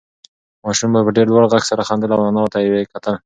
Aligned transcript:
ماشوم 0.63 0.91
په 1.05 1.11
ډېر 1.17 1.27
لوړ 1.33 1.43
غږ 1.53 1.63
سره 1.69 1.87
خندل 1.87 2.11
او 2.15 2.21
انا 2.29 2.43
ته 2.53 2.57
یې 2.65 2.83
کتل. 2.93 3.15